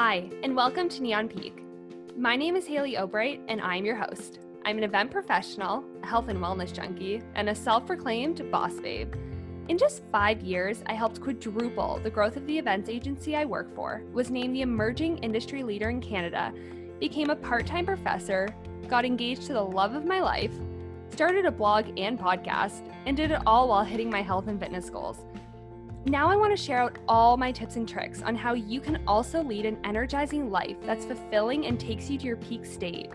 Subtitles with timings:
[0.00, 1.60] Hi, and welcome to Neon Peak.
[2.16, 4.38] My name is Haley Obright, and I'm your host.
[4.64, 9.12] I'm an event professional, a health and wellness junkie, and a self proclaimed boss babe.
[9.66, 13.74] In just five years, I helped quadruple the growth of the events agency I work
[13.74, 16.52] for, was named the emerging industry leader in Canada,
[17.00, 18.48] became a part time professor,
[18.86, 20.54] got engaged to the love of my life,
[21.10, 24.90] started a blog and podcast, and did it all while hitting my health and fitness
[24.90, 25.24] goals.
[26.06, 29.02] Now, I want to share out all my tips and tricks on how you can
[29.06, 33.10] also lead an energizing life that's fulfilling and takes you to your peak state.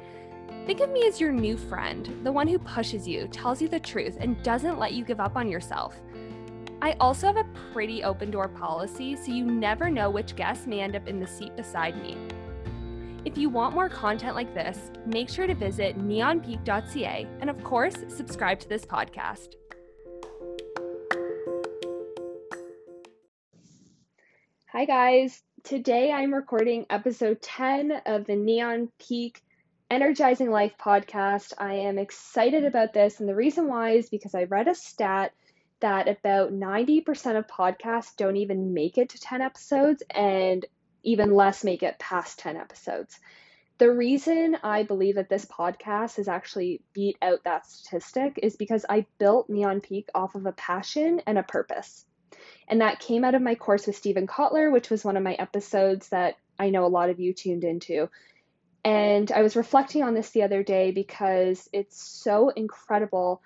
[0.65, 3.79] Think of me as your new friend, the one who pushes you, tells you the
[3.79, 5.99] truth, and doesn't let you give up on yourself.
[6.81, 10.81] I also have a pretty open door policy, so you never know which guest may
[10.81, 12.17] end up in the seat beside me.
[13.25, 17.95] If you want more content like this, make sure to visit neonpeak.ca and, of course,
[18.09, 19.55] subscribe to this podcast.
[24.75, 25.39] Hi, guys.
[25.61, 29.43] Today I'm recording episode 10 of the Neon Peak
[29.91, 31.53] Energizing Life podcast.
[31.59, 35.31] I am excited about this, and the reason why is because I read a stat
[35.81, 40.65] that about 90% of podcasts don't even make it to 10 episodes, and
[41.03, 43.19] even less make it past 10 episodes.
[43.77, 48.87] The reason I believe that this podcast has actually beat out that statistic is because
[48.89, 52.07] I built Neon Peak off of a passion and a purpose.
[52.67, 55.33] And that came out of my course with Steven Kotler, which was one of my
[55.33, 58.09] episodes that I know a lot of you tuned into.
[58.85, 63.41] And I was reflecting on this the other day because it's so incredible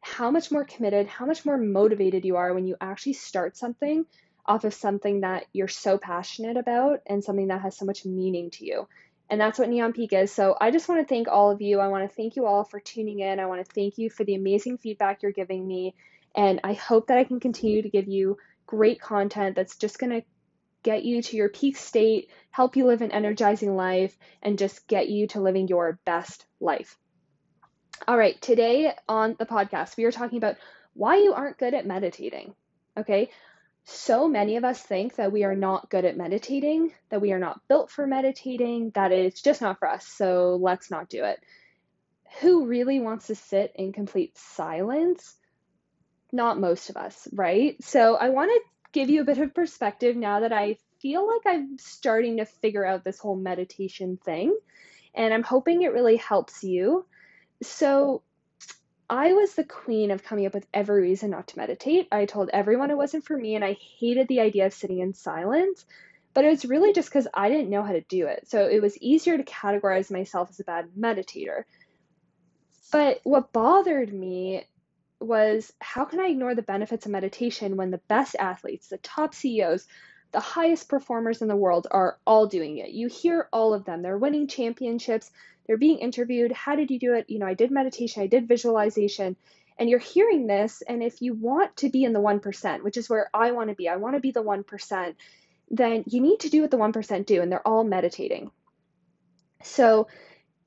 [0.00, 4.04] how much more committed, how much more motivated you are when you actually start something
[4.44, 8.50] off of something that you're so passionate about and something that has so much meaning
[8.50, 8.88] to you.
[9.30, 10.32] And that's what Neon Peak is.
[10.32, 11.78] So I just want to thank all of you.
[11.78, 13.38] I want to thank you all for tuning in.
[13.38, 15.94] I want to thank you for the amazing feedback you're giving me.
[16.34, 20.12] And I hope that I can continue to give you great content that's just going
[20.12, 20.22] to
[20.82, 25.08] get you to your peak state, help you live an energizing life, and just get
[25.08, 26.98] you to living your best life.
[28.08, 30.56] All right, today on the podcast, we are talking about
[30.94, 32.54] why you aren't good at meditating.
[32.96, 33.30] Okay,
[33.84, 37.38] so many of us think that we are not good at meditating, that we are
[37.38, 41.40] not built for meditating, that it's just not for us, so let's not do it.
[42.40, 45.36] Who really wants to sit in complete silence?
[46.32, 47.76] Not most of us, right?
[47.82, 48.60] So I want to
[48.92, 52.86] give you a bit of perspective now that I feel like I'm starting to figure
[52.86, 54.56] out this whole meditation thing,
[55.14, 57.04] and I'm hoping it really helps you.
[57.62, 58.22] So,
[59.10, 62.08] I was the queen of coming up with every reason not to meditate.
[62.10, 65.12] I told everyone it wasn't for me, and I hated the idea of sitting in
[65.12, 65.84] silence.
[66.32, 68.48] But it was really just because I didn't know how to do it.
[68.48, 71.64] So it was easier to categorize myself as a bad meditator.
[72.90, 74.64] But what bothered me
[75.26, 79.34] was how can I ignore the benefits of meditation when the best athletes, the top
[79.34, 79.86] CEOs,
[80.32, 82.90] the highest performers in the world are all doing it?
[82.90, 84.02] You hear all of them.
[84.02, 85.30] They're winning championships
[85.66, 86.52] they're being interviewed.
[86.52, 87.28] How did you do it?
[87.28, 89.36] You know, I did meditation, I did visualization.
[89.78, 90.82] And you're hearing this.
[90.86, 93.74] And if you want to be in the 1%, which is where I want to
[93.74, 95.14] be, I want to be the 1%,
[95.70, 97.40] then you need to do what the 1% do.
[97.40, 98.50] And they're all meditating.
[99.62, 100.08] So,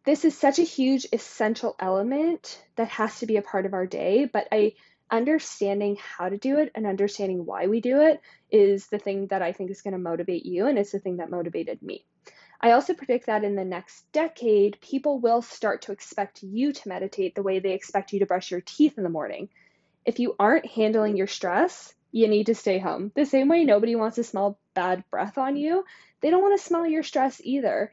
[0.05, 3.85] this is such a huge essential element that has to be a part of our
[3.85, 4.25] day.
[4.31, 4.73] But I
[5.11, 8.21] understanding how to do it and understanding why we do it
[8.51, 10.67] is the thing that I think is going to motivate you.
[10.67, 12.05] And it's the thing that motivated me.
[12.61, 16.89] I also predict that in the next decade, people will start to expect you to
[16.89, 19.49] meditate the way they expect you to brush your teeth in the morning.
[20.05, 23.11] If you aren't handling your stress, you need to stay home.
[23.13, 25.83] The same way nobody wants to smell bad breath on you,
[26.21, 27.91] they don't want to smell your stress either.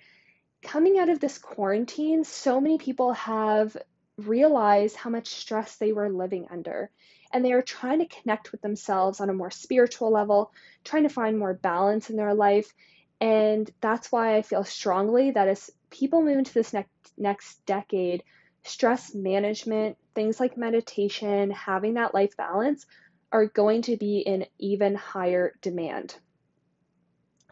[0.62, 3.77] Coming out of this quarantine, so many people have
[4.17, 6.91] realized how much stress they were living under.
[7.33, 10.53] And they are trying to connect with themselves on a more spiritual level,
[10.84, 12.72] trying to find more balance in their life.
[13.21, 18.22] And that's why I feel strongly that as people move into this next next decade,
[18.65, 22.87] stress management, things like meditation, having that life balance
[23.31, 26.15] are going to be in even higher demand.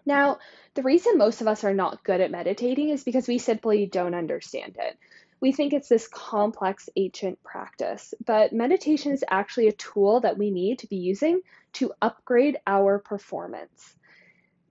[0.06, 0.38] Now,
[0.74, 4.14] the reason most of us are not good at meditating is because we simply don't
[4.14, 4.98] understand it.
[5.40, 10.50] We think it's this complex ancient practice, but meditation is actually a tool that we
[10.50, 11.40] need to be using
[11.74, 13.94] to upgrade our performance.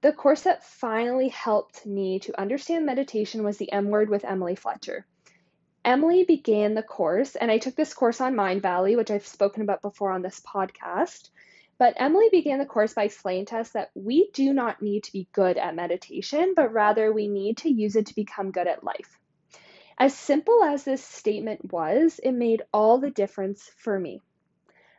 [0.02, 4.56] The course that finally helped me to understand meditation was the M Word with Emily
[4.56, 5.06] Fletcher.
[5.84, 9.82] Emily began the course, and I took this course on Mindvalley, which I've spoken about
[9.82, 11.30] before on this podcast.
[11.80, 15.14] But Emily began the course by explaining to us that we do not need to
[15.14, 18.84] be good at meditation, but rather we need to use it to become good at
[18.84, 19.18] life.
[19.98, 24.22] As simple as this statement was, it made all the difference for me.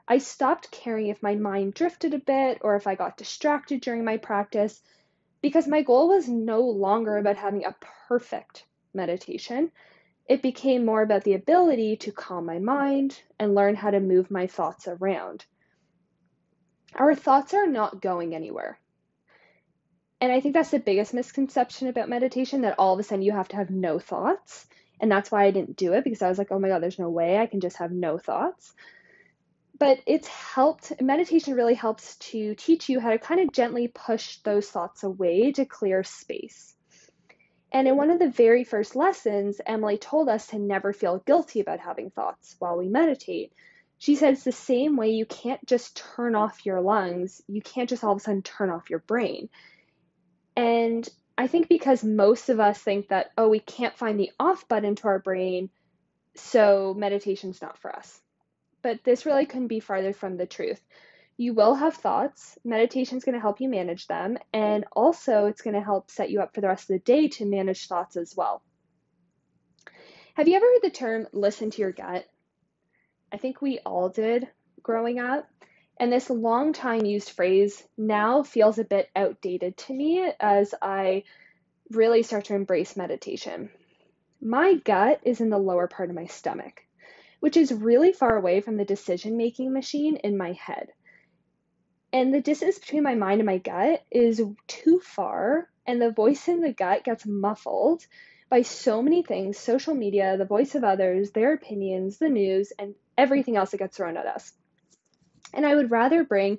[0.09, 4.03] I stopped caring if my mind drifted a bit or if I got distracted during
[4.03, 4.83] my practice
[5.43, 7.76] because my goal was no longer about having a
[8.09, 9.71] perfect meditation.
[10.29, 14.31] It became more about the ability to calm my mind and learn how to move
[14.31, 15.44] my thoughts around.
[16.94, 18.78] Our thoughts are not going anywhere.
[20.20, 23.32] And I think that's the biggest misconception about meditation that all of a sudden you
[23.32, 24.66] have to have no thoughts.
[25.00, 26.98] And that's why I didn't do it because I was like, oh my God, there's
[26.98, 28.75] no way I can just have no thoughts.
[29.78, 34.37] But it's helped, meditation really helps to teach you how to kind of gently push
[34.38, 36.75] those thoughts away to clear space.
[37.72, 41.60] And in one of the very first lessons, Emily told us to never feel guilty
[41.60, 43.54] about having thoughts while we meditate.
[44.00, 48.02] She says the same way you can't just turn off your lungs, you can't just
[48.02, 49.50] all of a sudden turn off your brain.
[50.56, 51.06] And
[51.37, 54.94] I think because most of us think that, oh, we can't find the off button
[54.97, 55.69] to our brain,
[56.35, 58.23] so meditation's not for us.
[58.81, 60.81] But this really couldn't be farther from the truth.
[61.37, 62.56] You will have thoughts.
[62.64, 64.38] Meditation is going to help you manage them.
[64.55, 67.29] And also, it's going to help set you up for the rest of the day
[67.29, 68.62] to manage thoughts as well.
[70.32, 72.25] Have you ever heard the term listen to your gut?
[73.32, 74.49] I think we all did
[74.82, 75.49] growing up.
[75.99, 81.25] And this long time used phrase now feels a bit outdated to me as I
[81.91, 83.71] really start to embrace meditation.
[84.41, 86.82] My gut is in the lower part of my stomach,
[87.41, 90.88] which is really far away from the decision making machine in my head.
[92.12, 96.49] And the distance between my mind and my gut is too far, and the voice
[96.49, 98.06] in the gut gets muffled
[98.49, 102.94] by so many things social media, the voice of others, their opinions, the news, and
[103.20, 104.52] everything else that gets thrown at us.
[105.52, 106.58] And I would rather bring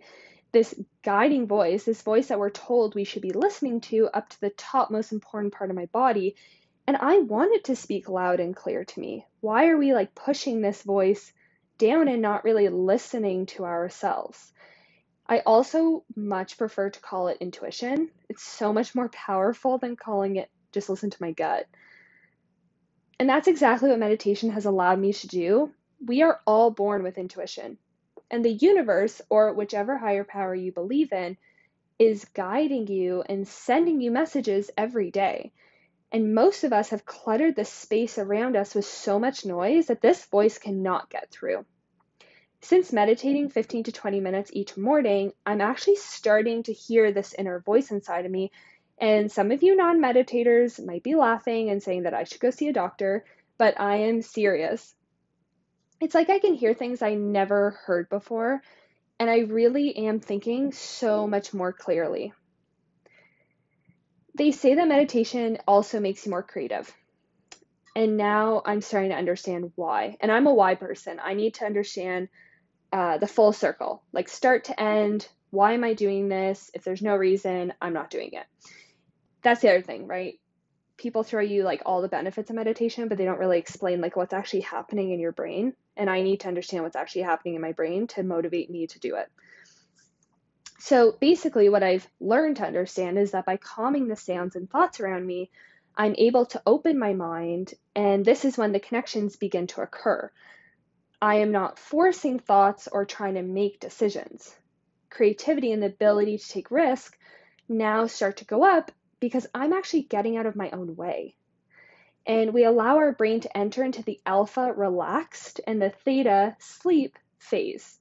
[0.52, 4.42] this guiding voice, this voice that we're told we should be listening to, up to
[4.42, 6.36] the top most important part of my body.
[6.88, 9.26] And I want it to speak loud and clear to me.
[9.40, 11.32] Why are we like pushing this voice
[11.78, 14.52] down and not really listening to ourselves?
[15.28, 18.10] I also much prefer to call it intuition.
[18.30, 21.68] It's so much more powerful than calling it just listen to my gut.
[23.20, 25.72] And that's exactly what meditation has allowed me to do.
[26.04, 27.78] We are all born with intuition.
[28.32, 31.38] And the universe, or whichever higher power you believe in,
[32.00, 35.52] is guiding you and sending you messages every day.
[36.12, 40.02] And most of us have cluttered the space around us with so much noise that
[40.02, 41.66] this voice cannot get through.
[42.62, 47.60] Since meditating 15 to 20 minutes each morning, I'm actually starting to hear this inner
[47.60, 48.52] voice inside of me.
[48.98, 52.50] And some of you non meditators might be laughing and saying that I should go
[52.50, 53.24] see a doctor,
[53.60, 54.96] but I am serious
[56.02, 58.62] it's like I can hear things I never heard before,
[59.20, 62.34] and I really am thinking so much more clearly.
[64.36, 66.92] They say that meditation also makes you more creative.
[67.96, 70.18] And now I'm starting to understand why.
[70.22, 71.20] And I'm a why person.
[71.22, 72.30] I need to understand
[72.92, 75.28] uh, the full circle, like start to end.
[75.52, 76.72] Why am I doing this?
[76.74, 78.46] If there's no reason, I'm not doing it.
[79.44, 80.40] That's the other thing, right?
[81.02, 84.16] People throw you like all the benefits of meditation, but they don't really explain like
[84.16, 85.74] what's actually happening in your brain.
[85.98, 89.00] And I need to understand what's actually happening in my brain to motivate me to
[89.00, 89.28] do it.
[90.78, 95.00] So basically, what I've learned to understand is that by calming the sounds and thoughts
[95.00, 95.50] around me,
[95.98, 100.32] I'm able to open my mind, and this is when the connections begin to occur.
[101.22, 104.56] I am not forcing thoughts or trying to make decisions.
[105.10, 107.18] Creativity and the ability to take risk
[107.68, 111.36] now start to go up because I'm actually getting out of my own way.
[112.26, 117.18] And we allow our brain to enter into the alpha relaxed and the theta sleep
[117.40, 117.98] phase.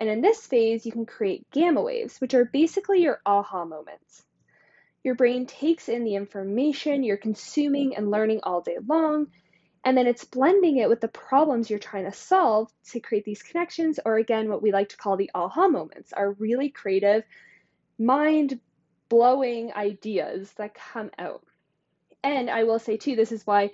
[0.00, 4.24] And in this phase, you can create gamma waves, which are basically your aha moments.
[5.04, 9.28] Your brain takes in the information you're consuming and learning all day long,
[9.84, 13.42] and then it's blending it with the problems you're trying to solve to create these
[13.42, 17.24] connections, or again, what we like to call the aha moments, are really creative,
[17.98, 18.60] mind
[19.12, 21.44] blowing ideas that come out.
[22.24, 23.72] And I will say, too, this is why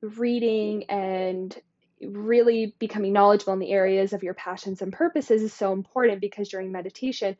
[0.00, 1.56] reading and
[2.00, 6.48] really becoming knowledgeable in the areas of your passions and purposes is so important because
[6.48, 7.36] during meditation,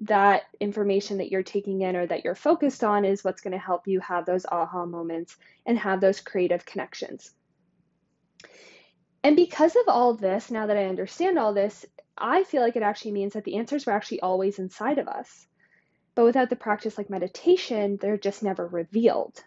[0.00, 3.58] that information that you're taking in or that you're focused on is what's going to
[3.58, 5.36] help you have those aha moments
[5.66, 7.30] and have those creative connections.
[9.22, 11.84] And because of all this, now that I understand all this,
[12.16, 15.46] I feel like it actually means that the answers were actually always inside of us.
[16.16, 19.38] But without the practice like meditation, they're just never revealed.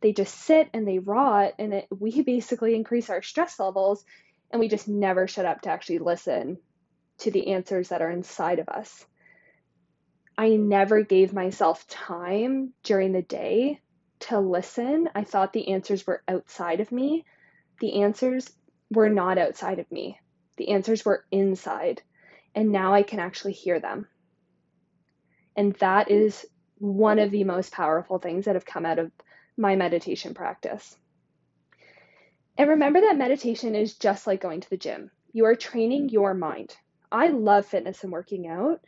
[0.00, 4.04] They just sit and they rot, and it, we basically increase our stress levels,
[4.50, 6.58] and we just never shut up to actually listen
[7.18, 9.04] to the answers that are inside of us.
[10.38, 13.80] I never gave myself time during the day
[14.20, 15.08] to listen.
[15.14, 17.24] I thought the answers were outside of me.
[17.80, 18.48] The answers
[18.90, 20.20] were not outside of me,
[20.56, 22.00] the answers were inside.
[22.54, 24.06] And now I can actually hear them.
[25.56, 26.26] And that mm.
[26.26, 26.46] is
[26.78, 29.10] one of the most powerful things that have come out of
[29.56, 30.96] my meditation practice.
[32.58, 35.10] And remember that meditation is just like going to the gym.
[35.32, 36.12] You are training mm.
[36.12, 36.76] your mind.
[37.10, 38.80] I love fitness and working out,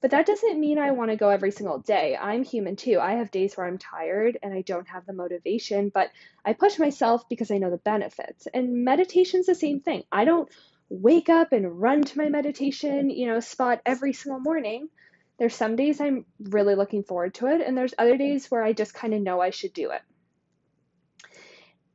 [0.00, 2.16] but that doesn't mean I want to go every single day.
[2.16, 2.98] I'm human too.
[3.00, 6.10] I have days where I'm tired and I don't have the motivation, but
[6.44, 8.46] I push myself because I know the benefits.
[8.52, 10.04] And meditation's the same thing.
[10.12, 10.48] I don't
[10.88, 14.88] wake up and run to my meditation, you know, spot every single morning.
[15.38, 18.72] There's some days I'm really looking forward to it, and there's other days where I
[18.72, 20.02] just kind of know I should do it.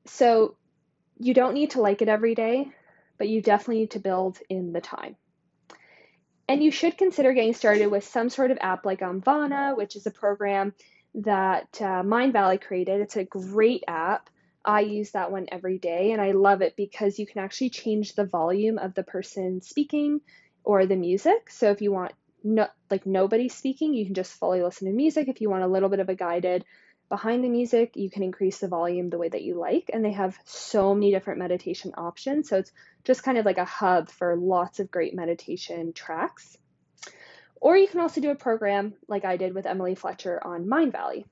[0.06, 0.56] So
[1.18, 2.72] you don't need to like it every day,
[3.18, 5.16] but you definitely need to build in the time.
[6.48, 10.06] And you should consider getting started with some sort of app like Omvana, which is
[10.06, 10.74] a program
[11.16, 13.02] that uh, Mindvalley created.
[13.02, 14.30] It's a great app.
[14.64, 18.14] I use that one every day and I love it because you can actually change
[18.14, 20.22] the volume of the person speaking
[20.64, 21.50] or the music.
[21.50, 25.28] So if you want no, like nobody speaking, you can just fully listen to music.
[25.28, 26.66] If you want a little bit of a guided
[27.10, 29.90] behind the music, you can increase the volume the way that you like.
[29.94, 32.50] And they have so many different meditation options.
[32.50, 32.72] So it's
[33.04, 36.58] just kind of like a hub for lots of great meditation tracks.
[37.62, 41.26] Or you can also do a program like I did with Emily Fletcher on Mindvalley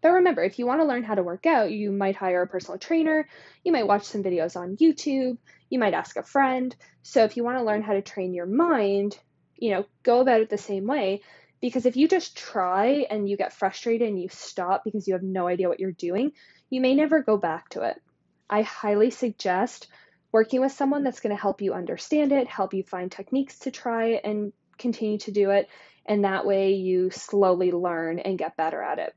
[0.00, 2.46] But remember, if you want to learn how to work out, you might hire a
[2.46, 3.28] personal trainer,
[3.64, 5.38] you might watch some videos on YouTube,
[5.70, 6.74] you might ask a friend.
[7.02, 9.18] So if you want to learn how to train your mind,
[9.58, 11.22] you know, go about it the same way.
[11.60, 15.22] Because if you just try and you get frustrated and you stop because you have
[15.22, 16.32] no idea what you're doing,
[16.70, 18.00] you may never go back to it.
[18.48, 19.88] I highly suggest
[20.30, 23.70] working with someone that's going to help you understand it, help you find techniques to
[23.70, 25.68] try and continue to do it.
[26.06, 29.14] And that way you slowly learn and get better at it.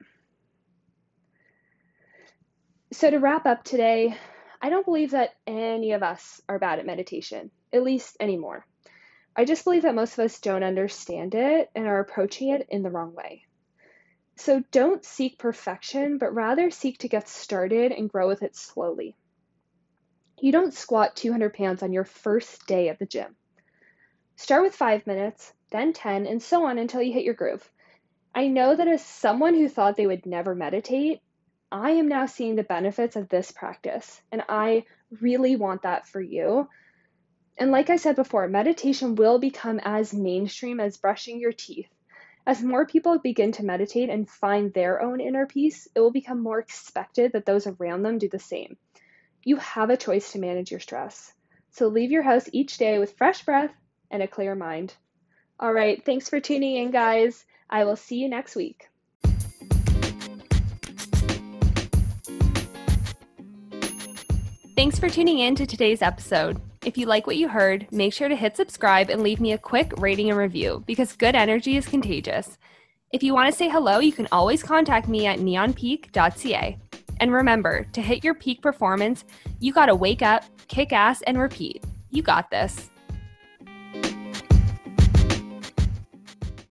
[2.91, 4.17] So, to wrap up today,
[4.61, 8.65] I don't believe that any of us are bad at meditation, at least anymore.
[9.35, 12.83] I just believe that most of us don't understand it and are approaching it in
[12.83, 13.45] the wrong way.
[14.35, 19.15] So, don't seek perfection, but rather seek to get started and grow with it slowly.
[20.39, 23.35] You don't squat 200 pounds on your first day at the gym.
[24.35, 27.69] Start with five minutes, then 10, and so on until you hit your groove.
[28.33, 31.21] I know that as someone who thought they would never meditate,
[31.71, 34.85] I am now seeing the benefits of this practice, and I
[35.19, 36.67] really want that for you.
[37.57, 41.89] And like I said before, meditation will become as mainstream as brushing your teeth.
[42.45, 46.41] As more people begin to meditate and find their own inner peace, it will become
[46.41, 48.77] more expected that those around them do the same.
[49.43, 51.33] You have a choice to manage your stress.
[51.69, 53.71] So leave your house each day with fresh breath
[54.09, 54.95] and a clear mind.
[55.59, 57.45] All right, thanks for tuning in, guys.
[57.69, 58.87] I will see you next week.
[64.75, 66.59] Thanks for tuning in to today's episode.
[66.83, 69.57] If you like what you heard, make sure to hit subscribe and leave me a
[69.57, 72.57] quick rating and review because good energy is contagious.
[73.13, 76.77] If you want to say hello, you can always contact me at neonpeak.ca.
[77.19, 79.25] And remember, to hit your peak performance,
[79.59, 81.83] you got to wake up, kick ass, and repeat.
[82.09, 82.90] You got this.